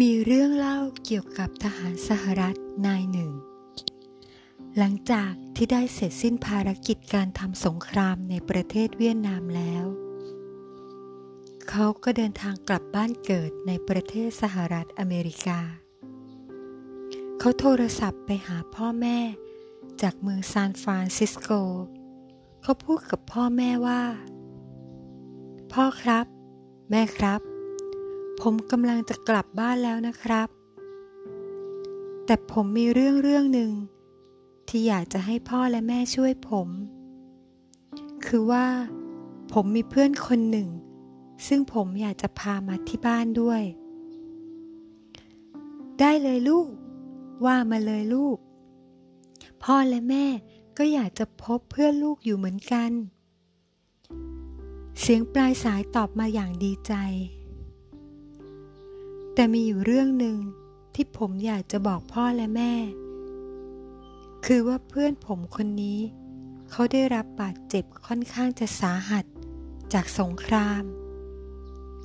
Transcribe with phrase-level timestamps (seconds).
[0.00, 2.56] มีเรื่องเล่าเกี่ยวกับทหารสหรัฐ
[2.86, 3.32] นายหนึ่ง
[4.78, 9.84] หลังจากที่ได้เสร็จสิ้นภารกิจการทำสงครามในประเทศเวียดนามแล้ว
[11.68, 15.60] เขาก็เดินทางกลับบ้านเกิดในประเทศสหรัฐอเมริกา
[17.38, 19.18] เขาโทรศัพท์ไปหาพ่อแม่
[20.02, 21.50] จากเมืองซานฟรานซิสโก
[22.62, 24.02] เขาพูดกับพ่อแม่ว่า
[25.72, 26.26] พ่อครับ
[26.90, 27.51] แม่ครับ
[28.46, 30.48] ผมกำลังจะกลับบ้านแล้วนะครับ
[32.26, 33.70] แต่ผมมีเรื่องเรื่องหนึ่ง
[34.68, 36.68] ที่อยากจะให้พ่อและแม่ช่วยผม
[38.26, 38.66] คือว่า
[39.52, 40.68] ผมมีเพื่อนคนหนึ่ง
[41.46, 43.62] ซึ่งผมอยากจะพามาที่บ้านด้วย
[46.00, 46.68] ได้เลยลูก
[47.44, 48.36] ว่ามาเลยลูก
[49.62, 50.26] พ่อและแม่
[50.78, 52.90] ก็อยากจะพบเพื่อนลูกอยู่เหมือนกัน
[55.00, 56.94] เสียงปลายสายตอบมาอย่างดีใจ
[59.34, 60.36] แต่มีอยู่เรื่องหนึ่ง
[60.94, 62.74] ที่ผมอยากจะบอกพ่อและแม่
[64.44, 66.00] คือว่าเพื่อนผมคนนี้
[66.70, 69.24] เขาได้รับบาดเจ็บค่อนข้างจะสาหัส
[69.92, 70.82] จากสงคราม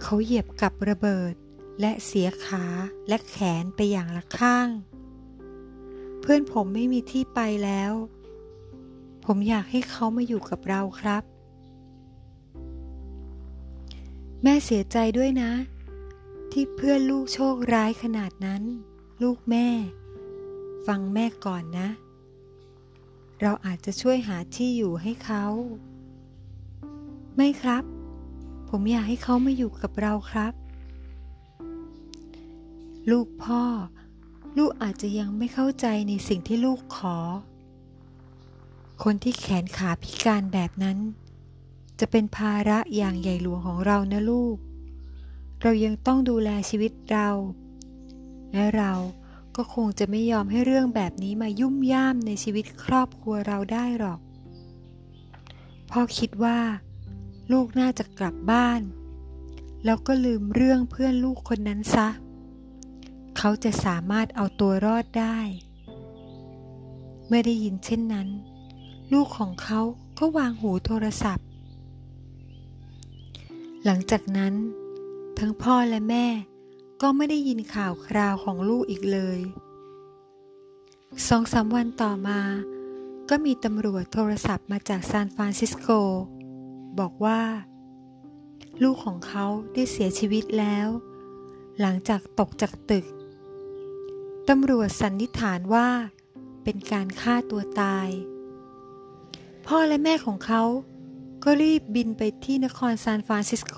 [0.02, 1.34] เขาเหยียบกับระเบิด
[1.82, 2.66] และเสียขา
[3.08, 4.70] และแขนไปอย่างละข้าง
[6.20, 7.94] เพื่อนผมไม่มีที่ไปแล้ว
[9.26, 11.24] ผมอยากให้เขามาอยู่กับเราครับ
[14.44, 15.52] แม่เสียใจด้วยนะ
[16.54, 18.64] ที่เพื่อนลูกโชคร้ายขนาดนั้น
[19.22, 19.68] ลูกแม่
[20.88, 21.90] ฟังแม่ก่อนนะ
[23.42, 25.46] เราอาจจะช่วยหาที่อยู่ให้เขา
[27.36, 27.84] ไม่ครับ
[28.70, 30.54] ผมอยากให้เขามาอยู่กับเราครับ
[33.12, 33.64] ลูกพ่อ
[34.58, 37.18] ลูกอาจจะยังไม่เข้าใจในสิ่งที่ลูกขอ
[39.04, 40.98] คนที่แขนขาพิการแบบนั้น
[42.00, 44.58] จะเป็นภาระอย่างใหญ่หลวงของเรานะลูก
[45.62, 47.30] เรายังต้องดูแลชีวิตเรา
[48.54, 48.94] และเรา
[49.56, 54.20] ก็คงจะไม่ยอมให้เรื่องแบบนี้มายุ่มย่ามในชีวิตครอบครัวเราได้หรอก
[55.90, 56.60] พ่อคิดว่า
[57.52, 58.82] ลูกน่าจะกลับบ้าน
[59.86, 62.10] แล้วก็ลืมเรื่องเพื่อนลูกคนนั้นซะ
[63.38, 65.38] เขาจะสามารถเอาตัวรอดได้
[67.28, 68.28] เมื่อได้ยินเช่นนั้น
[69.14, 69.82] ลูกของเขา
[70.20, 71.48] ก็วางหูโทรศัพท์
[73.86, 74.54] หลังจากนั้น
[75.40, 76.28] ทั้งพ่อและแม่
[77.02, 79.40] ก็ไม่ได้ยินข่าวคราวของลูกอีกเลย
[81.28, 82.42] สองสามวันต่อมา
[83.30, 85.90] ก็มีตำรวจโทรศัพท์มาจากซานฟรานซิสโก
[87.00, 87.42] บอกว่า
[88.84, 90.88] ลูกของเขาได้เสียชีวิตแล้ว
[91.80, 93.06] หลังจากตกจากตึก
[94.50, 95.90] ตำรวจสันนิษฐานว่า
[96.64, 98.10] เป็นการฆ่าตัวตาย
[99.68, 100.64] พ่อและแม่ของเขา
[101.44, 103.78] ก็รีบบินไปที่นครซานฟรานซิสโก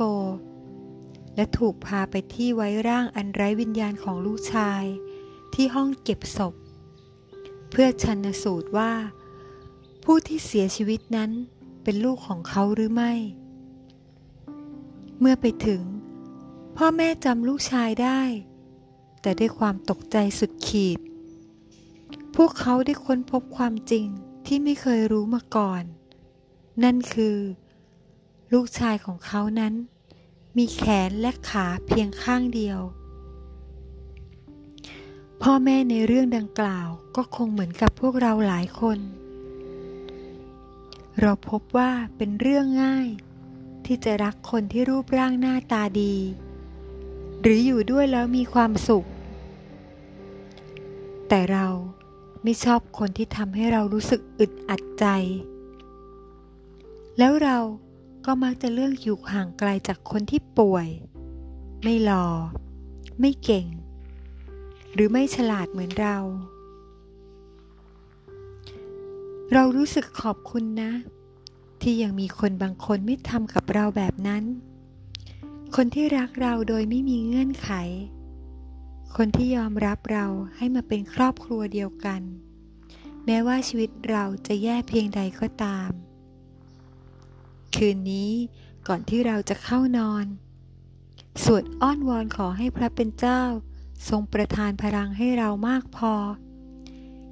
[1.39, 4.83] และถูกพาไปที่ไว้ร่างอันไร้วิญญาณของลูกชาย
[5.53, 6.53] ที่ห้องเก็บศพ
[7.69, 8.93] เพื่อชันสูตรว่า
[10.03, 11.31] ผู้ที่เสียชีวิตนั้น
[11.83, 13.13] เป็นลูกของเขาหรือไม่
[15.19, 15.81] เมื่อไปถึง
[16.77, 18.21] พ่อแม่จำลูกชายได้
[19.21, 20.99] แต่ด้วยความตกใจสุดขีด
[22.35, 24.05] พวกเขาได้ค้นพบความจริง
[24.45, 25.83] ที่ไม่เคยรู้มาก่อน
[26.83, 27.37] นั่นคือ
[28.53, 29.75] ลูกชายของเขานั้น
[30.57, 32.79] มีแขนและขาเพียงข้างเดียว
[35.41, 38.99] พ่อแม่ในเรื่องดังกล่าวก็คงเหมือนกับพวกเราหลายคน
[41.21, 43.07] เราพบว่าเป็นเรื่องง่าย
[43.85, 46.15] ที่จะรักคนที่รูปร่างหน้าตาดี
[47.41, 49.07] หรืออยู่ด้วยแล้วมีความสุข
[51.29, 51.67] แต่เรา
[52.43, 55.05] ไม่ชอบคนที่ทำให้เรารู้สึกอึดอัดใจ
[57.17, 57.57] แล้วเรา
[58.31, 60.87] ก็มักจะเลือกอยู่ห่างไกลจากคนที่ป่วย
[61.83, 62.25] ไม่หลอ่อ
[63.19, 63.67] ไม่เก่ง
[64.93, 66.17] หรือไม่ฉลาดเหมือนเรา
[69.53, 70.91] เรารู้สึกขอบคุณนะ
[71.81, 74.43] ที่ยังมีคนบางคนไม่ทำกับเราแบบนั้น
[75.75, 77.69] คนที่รักเราโดยไม่มีเงื่อนไข
[79.15, 82.21] คนที่ยอมรับเราให้มาเป็นครอบครัวเดียวกัน
[83.25, 85.91] แม้ว่าชีวิตเราจะแย่เพียงใดก็ตาม
[87.77, 88.31] คืนนี้
[88.87, 90.25] ก่อนที่เราจะเข้านอน
[91.43, 93.41] สวดอ้อนวอนขอให้พระเป็นเจ้า
[94.09, 96.13] ทรงประทานพลังให้เรามากพอ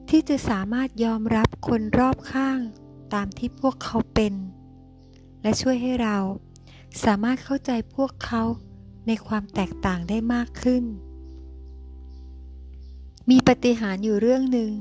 [0.10, 2.60] ที่จะสามารถยอมรับคนรอบข้าง
[3.14, 4.34] ตามที่พวกเขาเป็น
[5.42, 6.18] และช่วยให้เรา
[7.04, 8.44] สามารถเข้าใจพวกเขา
[9.08, 10.84] ในความแตกต่างได้มากขึ้น
[13.30, 14.72] มีปฏิหารอยู่เรื่องหนึ่ง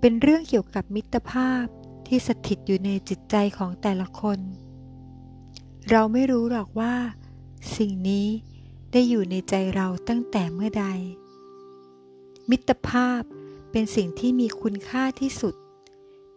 [0.00, 1.64] เป็นเรื่องเกี่ยวกับมิตรภาพ
[2.14, 4.38] ที่สถิตอยู่ในจิตใจของแต่ละคน
[5.90, 6.94] เราไม่รู้หรอกว่า
[7.76, 8.26] สิ่งนี้
[8.92, 10.86] ได้อยู่ในใจเราตั้งแต่เมื่อใด
[12.50, 13.22] มิตรภาพ
[13.70, 15.54] เป็นสิ่งที่มีคุณค่าที่สุด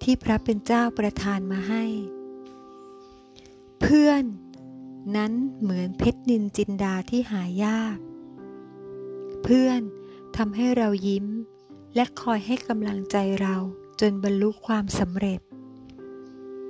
[0.03, 1.83] ที่พระเป็นเจ้าประทานมาให้
[3.81, 4.23] เพื่อน
[5.15, 5.31] นั้น
[5.61, 7.97] เหมือนเพชรนินจินดาที่หายาก
[9.43, 9.81] เพื่อน
[10.37, 11.25] ทำให้เรายิ้ม
[11.95, 13.55] และคอยให้กำลังใจเรา
[14.01, 15.41] จนบรรลุความสำเร็จ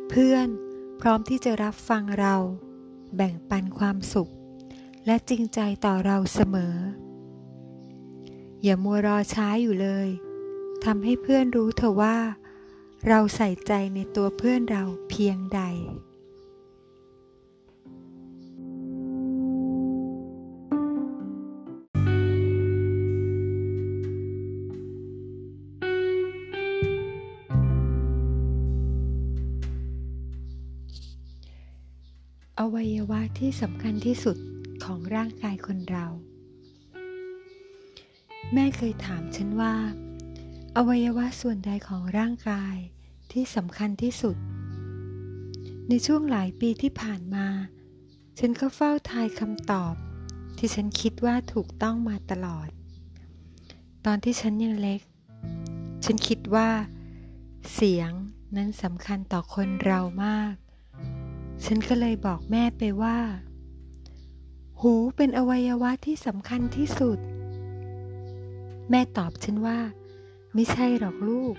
[0.10, 0.48] เพื่อน
[1.02, 2.36] พร้อมที่จะรับฟังเรา
[3.16, 4.32] แบ่งปันความสุข
[5.06, 6.76] และจริงใจต่อเราเสมอ
[8.64, 10.08] อย่ามัวรอช้าอยู่เลย
[10.86, 12.18] ทำให้เพื่อนรู้เถอะว่า
[13.08, 15.62] เราใส่ใจในตัวเพื่อนเราเพียงใด
[33.06, 34.38] ยวะที่สำคัญที่สุด
[34.84, 36.06] ของร่างกายคนเรา
[38.54, 39.76] แม่เคยถามฉันว่า
[40.76, 42.76] อวัยวะส่วนใดของร่างกาย
[43.32, 44.38] ที่สำคัญที่สุด
[45.88, 47.48] ในช่วงหลายปีที่ผ่านมา
[48.40, 49.94] ฉันก็เฝ้าทายคำตอบ
[50.58, 52.70] ที่ฉันคิดว่าถูกต้องมาตลอด
[54.06, 55.02] ตอนที่ฉันยังเล็ก
[56.06, 56.70] ฉันคิดว่า
[57.74, 58.12] เสียง
[58.56, 60.56] นั้นสำคัญต่อคนเรามาก
[61.64, 63.18] ฉันก็เลยบอกแม่ไปว่า
[64.82, 67.20] หูเป็นอวัยวะที่สำคัญที่สุด
[68.90, 69.80] แม่ตอบฉันว่า
[70.54, 71.56] ไม่ใช่หรอกลูก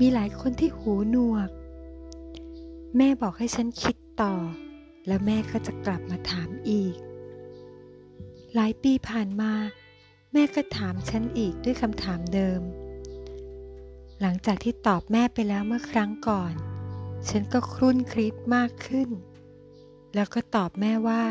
[0.00, 1.50] มีหลายคนที่หูหนวก
[2.96, 4.34] แม่บอกให้ฉันคิดต่อ
[5.06, 6.96] แล้วแม่ก็จะกลับมาถามอีก
[8.54, 9.52] หลายปีผ่านมา
[10.32, 12.60] แม่ก็ถามฉันอีกด้วยคำถามเดิม
[14.20, 16.52] หลังจากที่ตอบแม่ไปแล้วเมื่อครั้งก่อน
[17.28, 19.08] ฉันก็ครุ่นคิดมากขึ้น
[20.14, 21.24] แล้วก็ตอบแม่ว่า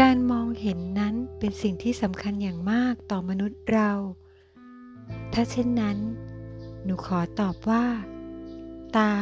[0.00, 3.90] การมองเห็นนั้นเป็นสิ่งที่สำคัญอย่างมากต่อมนุษย์เรา
[5.32, 5.98] ถ้าเช่นนั้น
[6.84, 7.84] หนูขอตอบว่า
[8.96, 9.12] ตา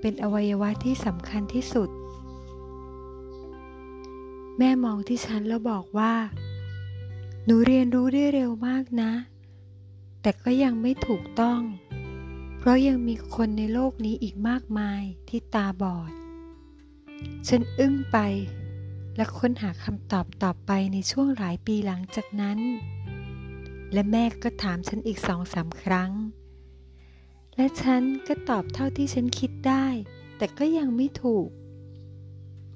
[0.00, 1.90] เป็นอวัยวะที่สำคัญที่สุด
[4.58, 6.14] แม่มองที่ฉันแล้วบอกว่า
[7.44, 9.12] หนูเรียนรู้ได้เร็วมากนะ
[10.22, 11.60] แต่ก็ยังไม่ถูกต้อง
[12.64, 16.12] เพราะยังมีคนในโลกนี้อีกมากมายที่ตาบอด
[17.48, 18.18] ฉันอึ้งไป
[19.16, 22.58] และค้นหาคำตอบต่อไปในช่วงหลายปีหลังจากนั้น
[23.92, 26.12] และแม่ก็ถามฉันอีกสองสาครั้ง
[27.56, 29.86] และฉันก็ตอบเท่าที่ฉันคิดได้
[30.36, 31.48] แต่ก็ยังไม่ถูก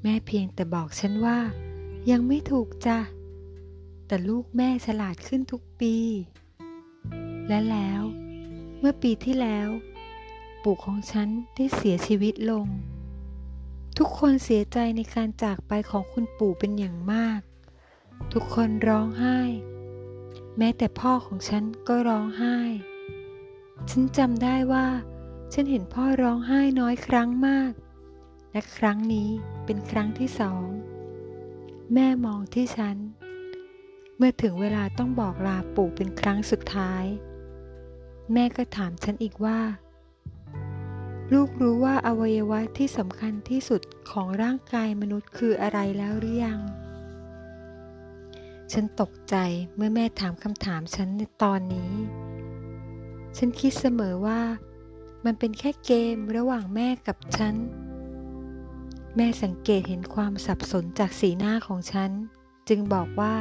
[0.03, 1.39] แม่เพียงแต่บอกฉันว่า
[2.11, 2.99] ยังไม่ถูกจ้ะ
[4.07, 5.97] แต่ลูกแม่ฉลาดขึ้นทุกปี
[7.49, 8.03] และแล้ว
[8.79, 9.69] เมื่อปีที่แล้ว
[10.63, 12.67] ปู่ของฉันได้เสียชีวิตลง
[13.99, 17.41] ทุกคนเสียใจในการจากไปของคุณปู่เป็นอย่างมาก
[18.33, 19.39] ทุกคนร้องไห้
[20.59, 22.59] แม้แต่พ่อของฉันก็ร้องไห้
[23.91, 24.87] ฉันจำได้ว่า
[25.53, 27.73] ฉันเห็นพ่อร้องไห้น้อยครั้งมาก
[28.53, 29.29] และครั้งนี้
[29.65, 30.65] เป็นครั้งที่สอง
[31.93, 32.97] แม่มองที่ฉัน
[34.17, 37.05] เมื่อถึงเวลาต้องบอกลาปู่เป็นครั้งสุดท้าย
[38.33, 39.59] แม่ก็ถามฉันอีกว่า
[41.33, 46.61] ลูกรู้ว่าอวัยวะที่สำคัญที่สุดของร่างกายมนุษย์คืออะไรแล้วหรือยัง
[48.73, 49.37] ฉันตกใจ
[49.77, 51.93] เมื่อแม่ถามคำถามฉันในตอนนี้
[53.37, 54.41] ฉันคิดเสมอว่า
[55.25, 57.55] มันเป็นแค่เกมระหว่างแม่กับฉัน
[59.17, 62.11] แม่สังเกตเห็นความสับสนจากสีหน้าของฉัน
[62.69, 63.35] จึงบอกว่า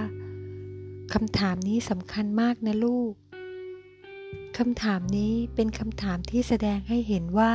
[1.14, 3.14] คำถามนี้สำคัญมากนะลูก
[4.58, 7.54] คำถามนี้เป็นคำถามที่แสดงให้เห็นว่า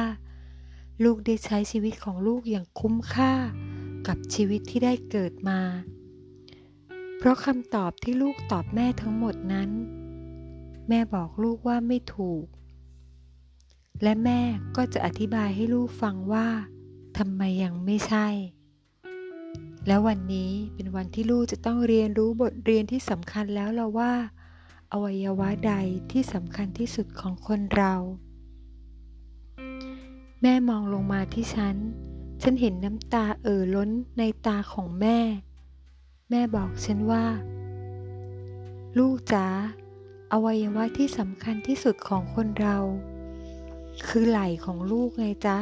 [1.05, 3.33] ลูกได้ใช้ชีวิตของลูกอย่างคุ้มค่า
[4.07, 5.61] กับชีวิตที่ได้เกิดมา
[7.19, 9.71] เพราะคำตอบที่ลูกตอบแม่ทั้งหมดนั้น
[10.89, 12.45] แม่บอกลูกว่าไม่ถูก
[14.03, 14.41] และแม่
[14.77, 16.49] ก็จะอธิบายให้ลูกฟังว่า
[17.19, 18.27] ทำไมยังไม่ใช่
[19.87, 24.13] แล้ววันนี้เป็นวันที่ลูกจะต้องเรียนรู้บทเรียนที่สำคัญแล้วเราว่า
[24.93, 25.75] อวัยวะใด
[26.11, 27.95] ที่สำคัญที่สุดของคนเรา
[30.43, 31.77] แม่มองลงมาที่ฉัน
[32.43, 35.19] ฉันเห็นน้ำตาเอ่อล้นในตาของแม่
[36.31, 37.25] แม่บอกฉันว่า
[38.99, 39.47] ลูกจ๋า
[40.33, 42.77] อวัยวะที่สำคัญที่สุดของคนเรา
[44.09, 45.59] คือไหล่ของลูกไงจ๊ะ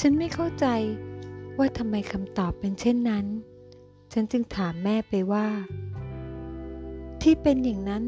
[0.00, 0.66] ฉันไม่เข้าใจ
[1.58, 3.26] ว่าทำไมคำตอบเป็นเช่นนั้น
[4.12, 5.46] ฉันจึงถามแม่ไปว่า
[7.28, 8.04] ที่เป็นอย่างนั้น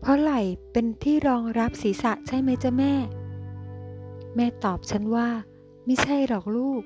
[0.00, 0.40] เพราะไหล่
[0.72, 2.94] เป็นที่รองรับศีรษะใช่ไหมจ๊ะแม่
[4.34, 5.28] แม่ตอบฉันว่า
[5.84, 6.82] ไม่ใช่หรอกลูก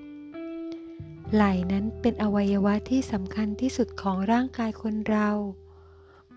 [1.35, 5.31] ไหล่นั้นเป็นอวัยวะที่สำคัญที่สุดของร่างกายคนเรา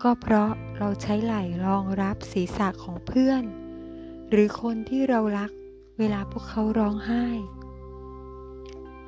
[0.02, 3.44] ก็เพราะเราใช้ไหล่รองรับศีรษะของเพื่อน
[4.30, 5.50] หรือคนที่เรารัก
[5.98, 7.26] เวลาพวกเขาร้องไห้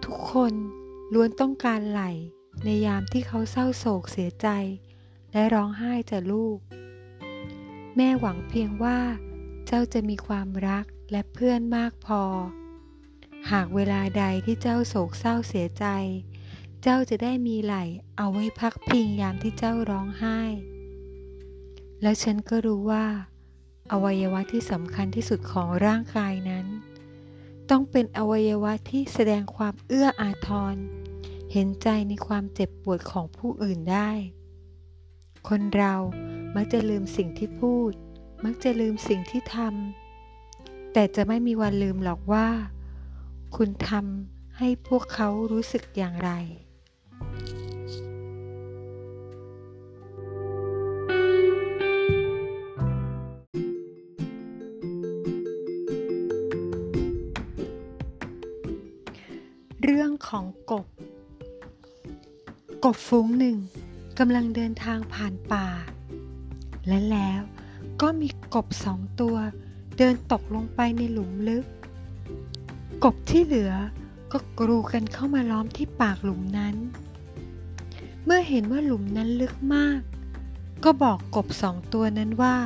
[0.05, 0.53] ทุกคน
[1.13, 2.11] ล้วนต้องการไหล่
[2.65, 4.49] ในยามที่เขาเศร้าโศกเสียใจ
[5.39, 6.59] และร้องไห้จาลูก
[7.97, 8.99] แม่หวังเพียงว่า
[9.67, 12.23] เจ้าจะมีความรักและเพื่อนมากพอ
[13.51, 15.85] หากเวลาใดที่เจ้าโศกเศร้าเสียใจ
[16.83, 17.85] เจ้าจะได้มีไหล่
[18.17, 20.41] เอาไว้พักพิงยามที่เจ้าร้องไห้
[22.03, 23.07] แล้วฉันก็รู้ว่า
[23.93, 26.67] อวัยวะที่สำคัญที่สุดของร่างกายนั้น
[27.71, 30.77] ต้องเป็นอวัยวะที่แสดงความเอื้ออาทร
[31.53, 34.11] เห็นใจในความเจ็บปวดของผู้อื่นได้
[35.49, 35.95] คนเรา
[36.57, 37.93] มักจะลืมสิ่งที่พูด
[38.45, 42.49] มักจะลืมสิ่งที่ทำแต่จะไม่มีวันลืมหรอกว่า
[43.57, 46.31] คุณทำให้พวกเขารู้สึกอย่างไร
[59.83, 60.87] เรื่องของกบ
[62.85, 63.59] กบฟุ้งหนึ่ง
[64.23, 65.67] กำลังเดินทางผ่านป่า
[66.89, 67.41] และแล้ว
[68.03, 69.37] ก็มีกบสองตัว
[69.99, 71.65] เดินตกลงไปในหลุมลึก
[73.05, 73.73] กบที่เหลือ
[74.33, 76.75] ก็กรูกันเข้ามาล้อมที่ปากหลุมนั้น
[78.25, 80.01] เมื่อเห็นว่าหลุมนั้นลึกมาก
[80.85, 82.57] ก็บอกกบสองตัวนั้นว่า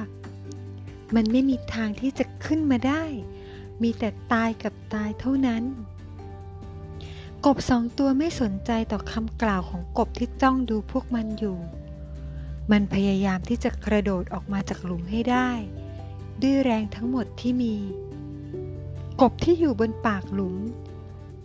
[1.15, 3.05] มันไม่มีทางที่จะขึ้นมาได้
[3.83, 5.63] มีแต่ตายกับตายเท่านั้น
[7.47, 11.59] กบสองตัวไม่สนใจต่อคำกล่าวของกบที่จ้องดูพวกมันอยู่
[12.71, 15.51] มันพยายามที่จะกระโดดออกมาจากหลุมให้ได้
[16.43, 17.75] ด้วยแรงทั้งหมดที่มี
[19.21, 20.57] กบที่อยู่บนปากหลุม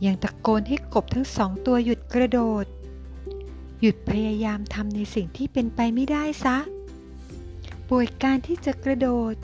[0.06, 2.66] ยังตะโกนให้กบทั้งสองตัวหยุดกระโดด
[3.82, 6.58] หยุดพยายามทำในสิ่งที่เป็นไปไม่ได้ซะ
[7.90, 9.36] ป่วยการที่จะกระโดด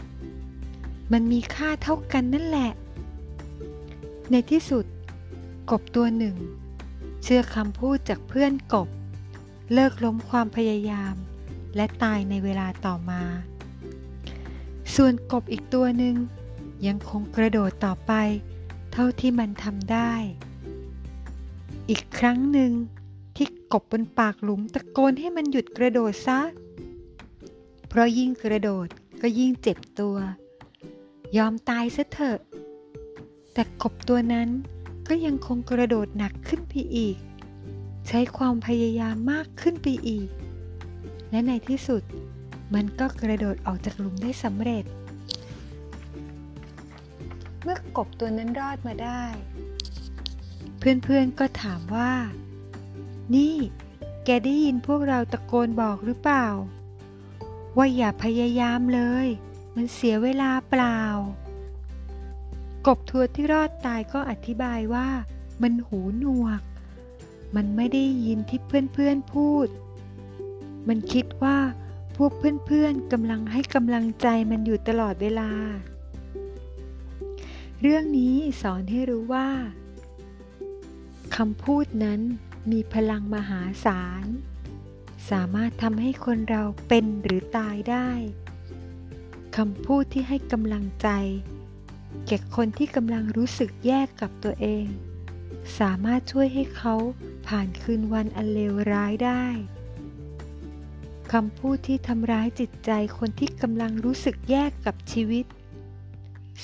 [1.12, 2.72] มันมีค่าเท่ากันนั่นแหละ
[4.32, 4.86] ในที่สุด
[5.72, 6.38] กบตัวหนึ่ง
[7.24, 8.88] เชื่อคำพูดจากเพื่อนกบ
[9.74, 11.16] เลิกล้มความพยายาม
[11.76, 13.24] และตายในเวลาต่อมา
[14.96, 16.16] ส่วนกบอีกตัวหนึ่ง
[16.88, 18.14] ยังคงกระโดดต่อไป
[18.92, 20.14] เท่าที่มันทำได้
[21.90, 22.72] อีกครั้งหนึ่ง
[23.36, 26.42] ที่กบบนปากหลุมตะโกนให้มันหยุดกระโดดซะ
[27.88, 28.88] เพราะยิ่งกระโดด
[29.22, 30.18] ก็ยิ่งเจ็บตัว
[31.38, 32.40] ยอมตายซะเถอะ
[33.54, 34.50] แต่กบตัวนั้น
[35.14, 37.18] ก็ยังคงกระโดดหนักขึ้นไปอีก
[38.08, 40.30] ใช้ความพยายามมากขึ้นไปอีก
[41.30, 42.04] และในที่สุด
[42.74, 44.86] มันก็กระโดดออกจากหลุมได้สำเร็จ
[47.64, 49.24] เมื่อกบตัวนั้นรอดมาได้
[50.80, 52.14] เพื่อนๆก็ถามว่า
[53.36, 53.56] นี่
[54.26, 56.48] แกได้ยินพวกเราตะโกนบอกหรือเปล่า
[57.78, 59.28] ว่าอย่าพยายามเลย
[59.76, 61.00] มันเสียเวลาเปล่า
[62.88, 65.08] กบทัวที่รอดตายก็อธิบายว่า
[65.62, 66.62] มันหูหนวก
[67.56, 69.68] มันไม่ได้ยินที่เพื่อนๆพูด
[70.88, 71.58] มันคิดว่า
[72.18, 75.52] พวกเพื่อนๆกำลังให้กำลังใจมันอยู่ตลอดเวลา
[77.82, 79.50] เรื่องนี้สอนให้รู้ว่า
[81.36, 82.22] คำพูดนั้น
[82.72, 84.26] มีพลังมหาศาล
[85.32, 88.10] สามารถทำให้คนเราเป็นหรือตายได้
[89.58, 91.10] คำพูดที่ให้กำลังใจ
[92.28, 94.86] แก่คนที่กำลังรู้สึกแย่กับตัวเอง
[95.80, 96.96] สามารถช่วยให้เขา
[97.48, 99.46] ผ่านคืนวันอันเลวร้ายได้
[101.32, 105.46] คำพูดที่ทำร้ายจิตใจคนที่กำลังรู้สึกแย่กับชีวิต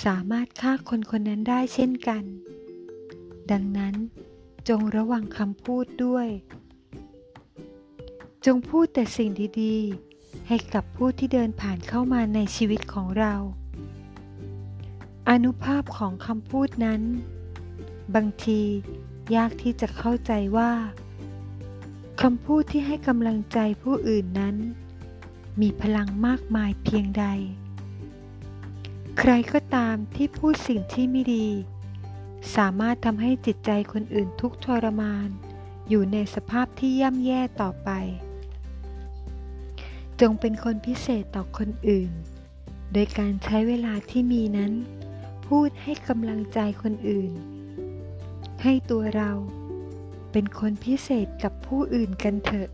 [0.06, 2.24] สามารถฆ่าคนคนนั้นได้เช่นกัน
[3.52, 3.96] ดังนั้น
[4.70, 6.28] จงระวังคำพูดด้วย
[8.46, 9.30] จงพูดแต่สิ่ง
[9.62, 13.34] ดีๆ ให้กับผู้ที่เดินผ่านเข้ามาในชีวิตของเรา
[15.32, 17.02] อนุภาพของคำพูดนั้น
[18.16, 18.62] บางที
[19.36, 20.72] ยากที่จะเข้าใจว่า
[22.22, 24.56] คำพูดที่ให้กำลังใจผู้อื่นนั้น
[25.62, 27.26] มีพลังมากมายเพียงใด
[29.20, 31.48] ใครก็ตามที่พูดสิ่งที่ไม่ดี
[32.56, 35.30] สามารถทำให้จิตใจคนอื่นทุกทรมาน
[35.90, 37.90] อยู่ในสภาพที่ย่ำแย่ต่อไป
[40.22, 42.12] จงเป็นคนพิเศษต่อคนอื่น
[42.94, 44.74] โดยการใช้เวลาที่มีนั้น
[45.48, 47.32] พูดให้กำลังใจคนอื่น
[48.64, 49.32] ให้ตัวเรา
[50.32, 52.70] เป็นคนพิเศษกับผู้อื่นกันเถอะ